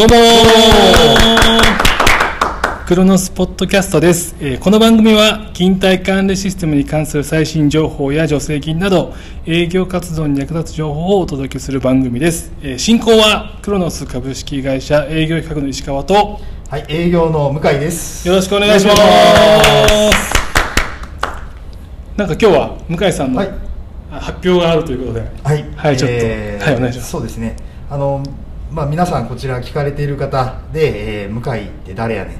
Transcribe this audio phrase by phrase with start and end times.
[0.00, 0.14] どうも
[2.86, 9.12] クロノスポッドキャストです、えーこの番組は勤怠管理システムに関する最新情報や助成金など
[9.44, 16.40] 営業活動に役立つ情報をお届けする番組です、えー進行はクロノス株式会社営業企画の石川と
[16.70, 18.26] はい、営業の向井です。
[18.26, 19.02] よろしくお願いします。
[22.16, 23.50] なんか今日は向井さんのはい。
[24.08, 26.16] 発表があるということで、はい、はいちょっと。
[26.64, 27.10] はいお願いします。
[27.10, 27.56] そうですね。
[27.90, 28.22] あの、
[28.70, 32.38] まあ、皆さんこちら聞かれている方で、えー向井って誰やねん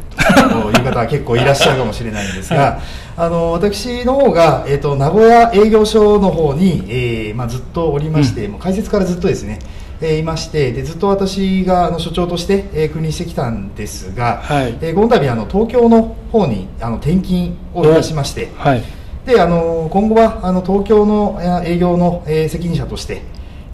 [0.50, 2.80] という方は結構いらっしゃるかもしれないんですが、
[3.16, 9.58] あの私の方がえっ、と名古屋営業所の方に、えーまあずっとおりまして、もう開設からずっとですね。
[10.00, 14.78] えーいましてでずっと私があの所長として、えー君臨してきたんですが、はい。
[14.80, 18.82] えーこの度あの東京の方にあの転勤をいたしまして、はい。
[19.26, 23.22] であの今後はあの東京のえ営業の、えー責任者として、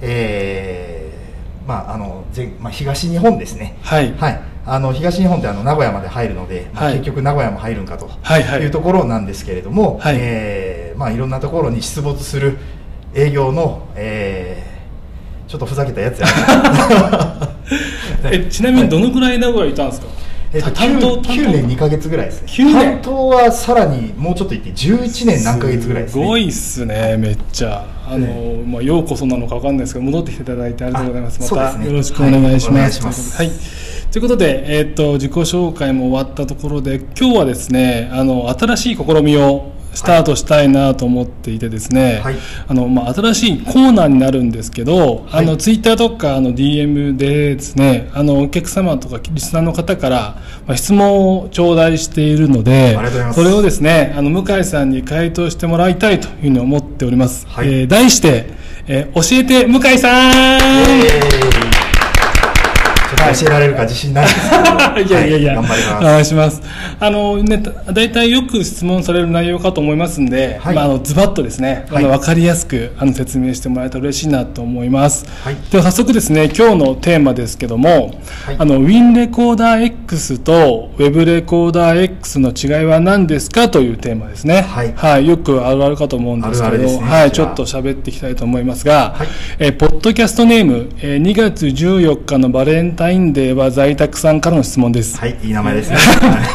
[0.00, 0.95] えー
[1.66, 4.12] まああの全まあ、東日本ですね、はい。
[4.18, 6.94] はい、あの東日本ってあの名古屋まで入るので、まあはい。
[6.94, 8.62] 結局名古屋も入るんかとはいはい。
[8.62, 10.16] いうところなんですけれども、はい。
[10.18, 12.58] えーまあ、いろんなところに出没する
[13.14, 14.76] 営業の、えー
[15.48, 16.26] ちょっとふざけたやつや
[18.32, 20.08] えちなみにどのぐらい名古屋いたんですか？
[20.52, 27.96] えっと、担当 9, 9年2か月ぐらいですね9年担当はさらにもうちょっといって11年何ヶ月ぐらいですねすごいっすね、めっちゃ。
[28.08, 31.54] あの、まあ、ようこそなのかわかんないですけど、戻ってきていただいてありがとうございます。
[31.54, 32.70] また、よろしくお願いします。
[32.70, 33.50] はいお願いしますはい。
[34.12, 42.36] ということで、えっ、と、自己紹介も終わったところで、今日はですね、あの、新しい試みをスタートしたいなと思っていてですね、はい。
[42.68, 45.44] あの、まあ、新しいコーナーになるんですけど、はい。
[45.44, 50.36] あの、ツイッターとか、あの、DM でですね、あの、お客様とか、リスナーの方から、
[50.66, 52.98] まあ、質問を頂戴しているので、
[53.32, 57.46] それをですね、あの、向井さんに回答してもらいたいというふうに思っております。
[57.48, 57.68] はい。
[57.68, 58.50] えー題して、
[58.86, 61.75] えー教えて向井さん
[63.24, 65.00] っと教えられるか自信ないですけど。
[65.00, 65.94] いやいやいや、は頑張ります。
[65.96, 66.62] お願いします。
[67.00, 67.62] あの、ね、
[67.92, 70.74] 大体よく質問される内容かと思いますんで、はい。
[70.74, 75.26] まあ、あの、ズバッとですね、あの、はいわかりやすく、あの、説明してもらえたら嬉しいなと思います。
[75.44, 75.56] はい。
[75.70, 78.14] では、早速ですね、今日のテーマですけども、
[78.46, 78.56] はい。
[78.58, 84.64] あの、ウィンレコーダー X とウェブレコーダー X の違いは何ですかというテーマですね。
[84.96, 85.26] はい。
[85.26, 86.98] よくあるあるかと思うんですけど、ね。
[87.02, 89.28] はい、こちょっと喋っていきたいと思いますが、はい。
[89.58, 95.18] えーポッドキャストネーム、えー2月14日のバレンタインデーは在宅さんからの質問です。
[95.18, 95.96] はいいい名前ですね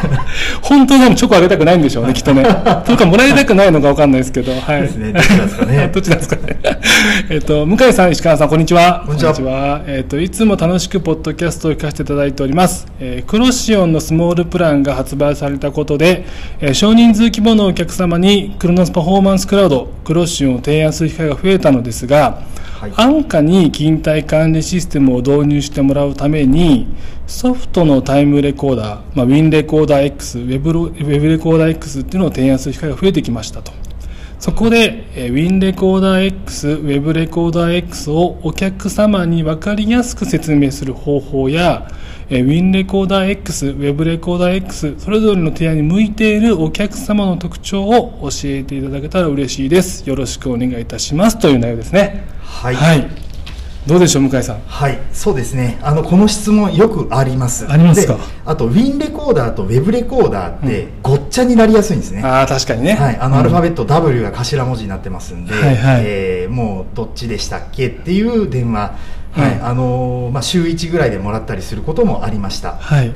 [0.62, 2.44] 本当はでもチョコあげたくないんでしょうね、きっとね。
[2.86, 4.82] というか、もらいたくないのかわかんないですけど、はい。
[4.82, 6.58] ですねどっちなんですかねどっちなんですかね。
[7.30, 9.04] えっと、向井さん、石川さん、こんにちは。
[9.06, 12.88] こんにちはえっと、いつも楽しくポッドキャストを聞かせていただいております。
[13.00, 16.26] えークロシオンのスモールプランが発売されたことで、
[16.60, 22.40] えー少人数規模のお客様にクロノスパフォーマンスクラウド、クロシオンを提案する機会が増えたのですが、
[22.82, 22.94] はい。
[22.96, 26.88] 安価に勤怠管理システムを導入してもらうために
[27.28, 33.72] ソフトのタイムレコーダー、まあ、Win レコーダー X ウェブウェブレコーダー X っていうのを提案する機会が増えてきましたと。
[34.40, 41.88] そこでえー Win レコーダー X ウェブレコーダー X をお客様に分かりやすく説明する方法や
[42.34, 53.06] えー Win レコーダー X ウェブレコーダー X それぞれの提案に向いているお客様の特徴を教えていただけたら嬉しいですよろしくお願いいたしますという内容ですねはいはい。
[53.86, 54.62] どうでしょう、向井さん？
[54.68, 55.80] はい、そうですね。
[55.82, 57.68] あのこの質問よくあります。
[57.68, 58.14] ありますか？
[58.14, 62.22] であとウィンレコーダーとウェブレコーダーってごっちゃになりやすいんですね。
[62.22, 62.94] ああ、確かにね。
[62.94, 69.00] はい、あのうんアルファベット W が頭文字になってますんで、はいはいえーもうどっちでしたっけっていう電話、
[69.32, 69.52] はい。
[69.52, 73.14] はいあのーまあ、週1ぐらいでもらったりすることもありました、はい。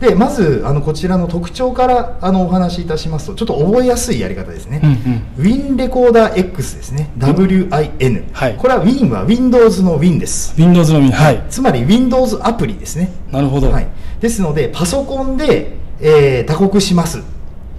[0.00, 5.52] でまずあのこちらの特徴からあのお話しいたしますとちょっと覚えやすいやり方ですね、うんうん。
[5.52, 7.10] Win レコーダー X ですね。
[7.18, 8.56] WIN、はい。
[8.56, 10.54] これは Win は Windows の Win です。
[10.58, 11.44] Windows のみ、はい。
[11.48, 13.12] つまり Windows アプリですね。
[13.30, 13.70] なるほど。
[13.70, 13.86] はい、
[14.20, 17.18] ですのでパソコンで、えー打刻します。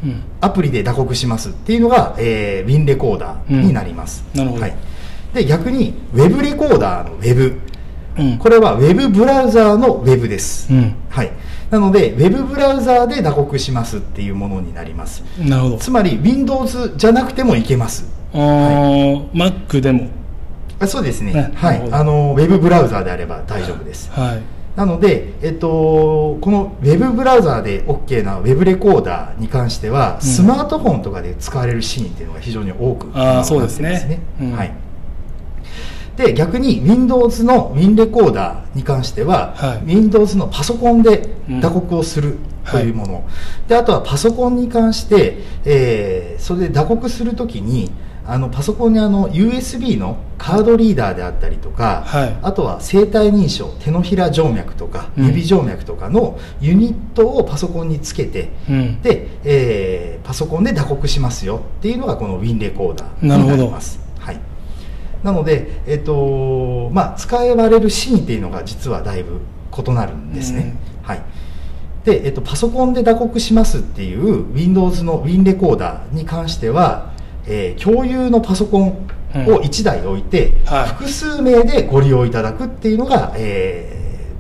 [0.04, 0.24] うん。
[0.42, 4.40] アプリで打刻しますっていうのが、えー、ウィンレコーダーになります、うん。
[4.40, 4.62] なるほど。
[4.62, 4.76] はい、
[5.38, 7.60] で逆にウェブレコーダーのウェブ
[8.18, 8.38] うん。
[8.38, 10.96] これはウェブブラウザーのウェブです、うん。
[11.10, 11.32] はい、
[11.70, 15.24] なのでウェブブラウザーで打刻しますっていうものになります。
[15.40, 15.78] なるほど。
[15.78, 18.06] つまり Windows じゃなくてもいけます。
[18.34, 20.10] あー Mac でも。
[20.80, 21.34] あそうですね。
[21.34, 21.90] ねはい。
[21.92, 24.12] あのウェブブラウザーであれば大丈夫です。
[24.12, 24.42] はい。
[24.76, 34.22] なので、えっと、このウェブブラウザーで OK なウェブレコーダーに関しては、スマートフォンとかで使われるシーンっていうのが非常に多くあーそうですね。
[34.40, 34.52] すうん。
[34.56, 34.74] はい、
[36.18, 39.96] で逆に Windows の Win レコーダーに関しては、はい。
[39.96, 41.62] Windows のパソコンでうん。
[41.62, 42.38] 打刻をする
[42.70, 43.22] というもの、は
[43.68, 47.92] であとはパソコンに関して、えーそれで打刻するときに
[48.26, 52.38] あのパソコンにあの USB のカードリーダーであったりとか、はい。
[52.42, 55.26] あとは生体認証手のひら静脈とかうん。
[55.28, 59.02] 指静脈とかのユニットをパソコンにつけて、うん。
[59.02, 64.07] で、えーパソコンで打刻しますよっていうのがこの Win レコーダーになるほどなります。
[65.24, 69.40] はい、なので、えっとまあ、使われるシーンっていうのが実はだいぶ
[69.78, 70.76] 異なるんですね。
[71.04, 71.22] はい。
[72.04, 77.12] でえっと、パソコンで打刻しますっていう Windows の Win レコーダーに関しては、
[77.46, 80.88] えー共有のパソコンを1台置いて、はい。
[80.88, 83.98] 複数名でご利用いただくっていうのが、えー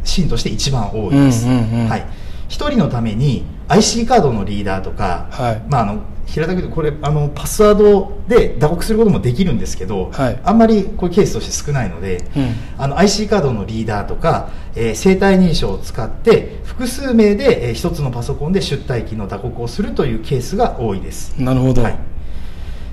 [0.08, 2.06] シーンとして一番多いです、うんうんうんはい、1
[2.48, 5.62] 人のために IC カードのリーダーとか、はい。
[5.70, 10.40] まあ、あの平たく言うとこれあのパスワードで打刻することもできるんですけど、はい。
[10.44, 12.56] あんまりこういうケースとして少ないので、うん。
[12.78, 21.34] あの IC カードのリーダーとか、えー生体認証を使って複数名で、えー一つのパソコンで出退機の打刻をするというケースが多いです。
[21.42, 21.98] なるほど、はい。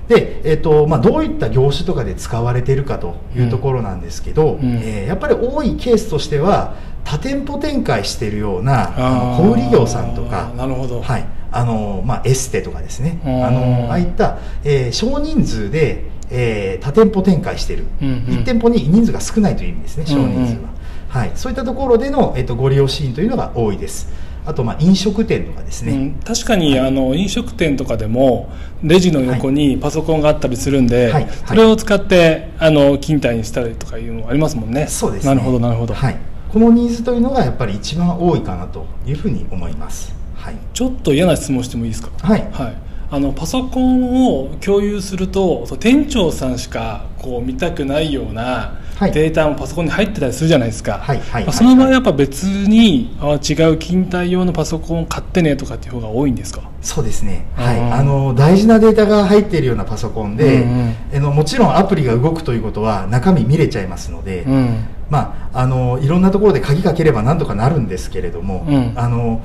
[0.09, 4.81] でえーとまあ、どういった業種とかで使われているかというところなんですけど、うん。
[4.83, 10.53] えーやっぱり多いケースとしては多店舗展開しているようなあの小売業さんとか。
[10.57, 11.03] なるほど。
[11.03, 13.21] はいあのまあ、エステとかですね。
[13.25, 13.45] うん。
[13.45, 18.15] あのああいった、えー少人数で、えー多店舗展開している、うんうん。
[18.41, 20.49] 1店舗に人数が少ないという意味ですね少人数は、うん。
[20.49, 20.75] うん
[21.09, 21.27] は。
[21.27, 24.13] い、そういったところでの、えー、とご利用シーンというのが多いです。
[24.47, 28.53] あと、まあ、飲食店とかですね、うん、確かにあの飲食店とかでも
[28.83, 31.25] レジの横にパソコンがあったりするんで、はい。
[31.25, 31.33] はい。
[31.47, 34.87] それを使ってあの勤怠にしたりとかいうのありますもんね。
[34.87, 35.35] そうですね。
[35.35, 36.17] なるほどなるほど、はい、
[36.55, 40.15] このニーズというのがやっぱり一番多いかなというふうに思います
[40.45, 42.11] はい、ちょっと嫌な質問してもいいですか？
[42.19, 42.47] はい。
[42.53, 42.77] はい、
[43.11, 49.13] あのパソコンを共有すると店長さんしかこう見たくないようなはい。
[49.13, 56.71] データもパソコンに入ってたりするじゃないですか、はいはいまあその場合やっぱ別にあ違う勤怠用のパソコンを買ってねとかっていう方が多いんですか？
[56.83, 60.97] そうですね、はい、あの大事なデータが入っているようなパソコンで、うんうん。
[61.15, 64.85] あのもちろんアプリが動くということは中身見れちゃいますので、うん。
[65.11, 68.93] まあ、あのいろんなところで鍵かければなんとかなるんですけれども、うん。
[68.97, 69.43] あの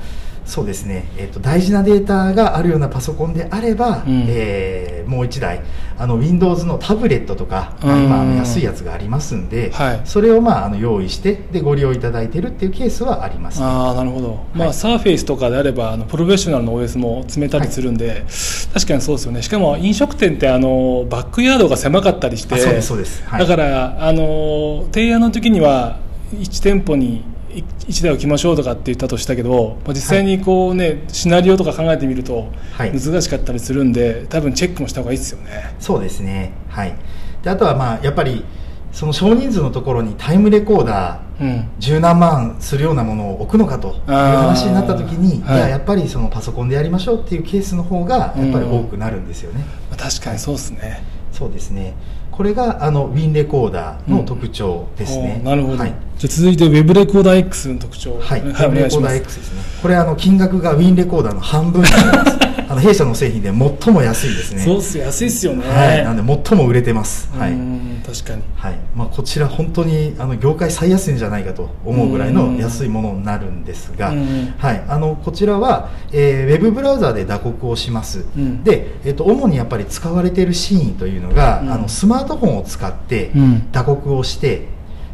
[0.50, 4.24] そうですね、えっと大事なデータがあるようなパソコンであれば、うん。
[4.28, 5.60] えーもう1台
[5.98, 8.04] あの Windows のタブレットとか、まあうん。
[8.04, 10.00] 今あの安いやつがありますんで、はい。
[10.04, 18.24] それを、まあ、あの用意してでご利用いただいているっていうケースはあります、ね、ああなるほど、まあ、サーフェイスとかであればあのプロフェッショナルの OS も積めたりするんで、
[18.72, 19.42] 確かにそうですよね。
[19.42, 23.22] しかも飲食店ってあのバックヤードが狭かったりしてあそうですそうです。
[23.24, 23.40] はい。
[23.40, 25.98] だからあの提案の時には
[26.32, 32.92] 1店舗に1台置きましょうとかって言ったとしたけど、まあ、実際にこう、ねシナリオとか考えてみるとはい。
[32.92, 35.74] 難しかったりするんで多分チェックもした方がいいですよね。
[35.78, 36.52] そうですね。
[36.68, 36.96] はい。
[37.42, 38.44] であとはまあやっぱり
[38.92, 41.68] その少人数のところにタイムレコーダーうん。
[41.78, 45.58] 十何万するようなものを置くのかという話になった時に、はい。
[45.58, 51.02] いややっぱりそのパソコンでやりましょうっていうケースの方がやっぱり多くなるんですよね、まあ確かにそうですね。
[51.40, 51.94] そうですね。
[52.30, 55.94] これがあのウィンレコーダーの特徴ですね、おーなるほど、はい。
[56.18, 59.62] じゃあ続いて Web レコーダー X の特徴はい、おウィンレコーダー X ですね。
[59.80, 62.38] これあの金額がウィンレコーダーの半分になります
[62.70, 63.48] あの弊社の製品で
[63.82, 64.62] 最も安いですね。
[64.62, 65.68] そうっす安いっすよね。
[65.68, 67.50] はい、なんで最も売れてます、はい。
[67.50, 68.42] うん確かに。
[68.54, 68.78] はい。
[68.94, 78.62] まあ、こちら本当にあの業界最安いんじゃないかと思うぐらいの安いものになるんですが、うんはい、あのこちらは、えーウェブブラウザーで打刻をします、うん。
[78.62, 81.72] で、えっと主にやっぱり使われているシーンというのが、うん。
[81.72, 83.72] あのスマートフォンを使ってうん。
[83.72, 84.68] 打刻をして、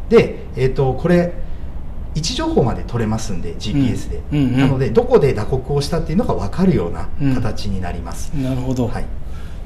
[0.09, 1.33] で、えっとこれ
[2.15, 4.59] 位置情報まで取れますんで GPS で、うんうんうん。
[4.59, 9.03] なのでどこで打刻をしたっていうのが分かるようなうん形になります、なるほど、はい。
[9.03, 9.05] っ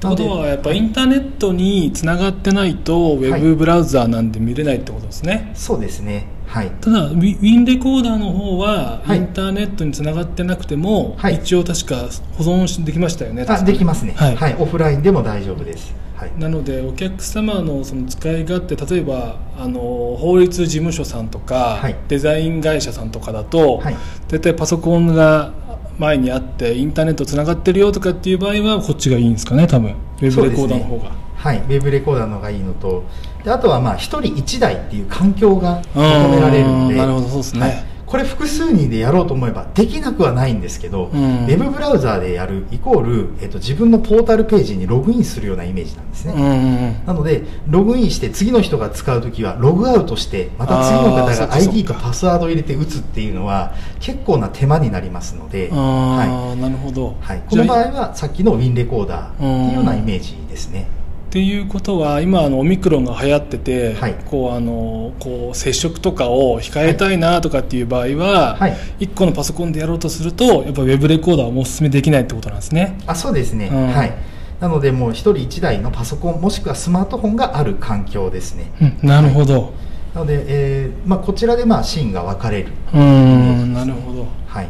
[0.02, 6.28] てことはやっぱインターネットにつながってないとウェブブラウザーなんで見れないってことですね、そうですね。
[6.48, 6.72] はい。
[6.82, 9.20] ただウィンレコーダーの方ははい。
[9.20, 11.36] インターネットにつながってなくても、はい。
[11.36, 13.46] 一応確か保存できましたよね。
[13.48, 14.36] あできますね、はい。
[14.36, 19.80] はい、オフラインでも大丈夫です、はい、なのでお客様のその使い勝手例えばあの
[20.20, 21.96] 法律事務所さんとか、はい。
[22.10, 23.98] デザイン会社さんとかだと、はい。
[24.28, 25.52] 大体パソコンが
[25.98, 29.96] 前にあってインターネットつながってるよとかっていう場合はこっちがいいんですかね多分。
[30.22, 33.04] ウェブレコーダーの方が、はい、ウェブレコーダーの方がいいのと
[33.44, 36.94] であとはまあ1人1台っていう環境が求められるんで。
[36.94, 37.62] うんなるほどそうですね。
[37.62, 41.46] はいこれ複数人でやろうと思えばできなくはないんですけど、うん。
[41.46, 56.28] ウェブブラウザーでやるイコール、えっと、自分のポータルページにログインするようなイメージなんですね、うんなのでログインして次の人が使うときはログアウトしてまた次の方が ID とパスワードを入れて打つっていうのは結構な手間になりますので、あはい。
[56.28, 61.01] あ、なるほど、はい、この場合はさっきのウィンレコーダーっていうようなイメージですね。
[61.32, 64.16] っていうことは今あのオミクロンが流行ってて、はい。
[64.26, 68.76] こうあのこう接触とかを控えたいなとかっていう場合は、はい。
[69.00, 73.00] 1個のパソコンでやろうとするとやっぱウェブレコーダーはもうお勧めできないってことなんですね。
[73.08, 73.88] あそうですね、うん。
[73.88, 74.14] はい。
[74.60, 78.70] なのでもう1人1台のパソコンもしくはスマートフォンがある環境ですね。
[79.02, 79.74] うん、なるほど、
[80.14, 82.74] なので、えーまあ、こちらでまあシーンが分かれる。
[82.94, 84.28] うーんなるほど。
[84.48, 84.68] はい、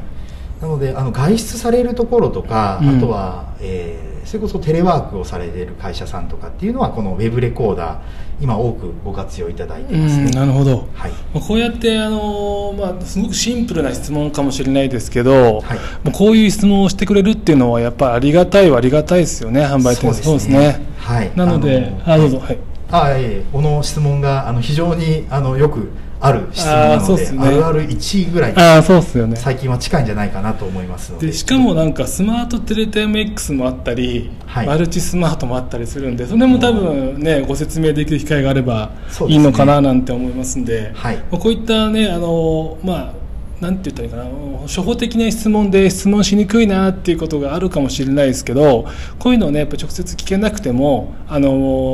[0.61, 2.97] なのであの外出されるところとか、うん。
[2.97, 7.99] あとは、えーそれこそテレワークをされている会社さんとかっていうのはこのウェブレコーダー
[8.39, 10.87] 今多くご活用いただいてうますね、んなるほど。
[10.93, 11.11] はい。
[11.11, 15.79] まあこうやってあの、まあ、すごくシンプルな質問かもしれないですけど、はい。
[16.03, 20.13] もうこういう質問をしてくれるっていうのはやっぱりありがたいはありがたいですよね販売店。
[20.13, 20.85] そうですね。
[20.97, 21.31] はい。
[21.35, 22.39] なのでああのどうぞ。
[22.39, 22.57] はい。
[22.91, 25.89] あいえいえこの質問があの非常にあのよく
[26.23, 27.37] ある質問なのでね。
[27.39, 29.35] あるある1位ぐらいああそうですよね。
[29.35, 31.11] 最近は近いんじゃないかなと思います。
[31.11, 34.67] のででしかもなんかスマートテレタイム X もあったり、はい。
[34.67, 38.91] マルチスマートもあったりするんでそれも多分ねご説明できる機会があれば
[39.27, 41.17] いいのかななんて思いますんではい。
[41.17, 43.20] まあこういったねあのまあ
[43.61, 48.87] なんて言ったらいいかな初歩的な質問で質問しにくいなっていうことがあるかもしれないですけど
[49.19, 51.51] こういうのをねやっぱ直接聞けなくてもあの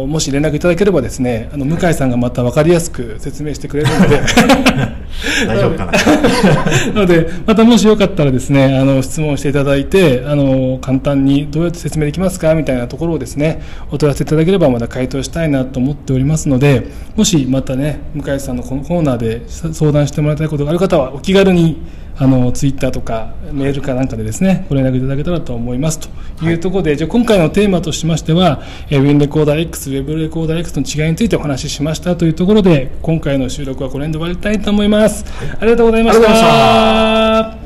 [0.08, 4.18] もし連絡いただければですねあの向井さんがまた分かりやすく説明してくれるので。
[5.48, 5.92] 大丈夫かな。
[5.92, 5.98] な
[7.02, 21.57] ので、またもしよかったらですね、あの、質問していただいて、あの、簡単にどうやって説明できますかみたいなところをですね、お問い合わせいただければまた回答したいなと思っておりますので、もしまたね、向井さんのこのコーナーで相談してもらいたいことがある方は、お気軽に、
[22.20, 35.26] あの、ツイッターとかメールかなんかでですね、ご連絡いただけたらと思いますというところで、じゃあ今回のテーマとしましては、えーウィンレコーダー X、ウェブレコーダー X の違いについてお話ししましたというところで、今回の収録はこれで終わりたいと思います。
[35.60, 37.57] ありがとうございましありがとうございまた。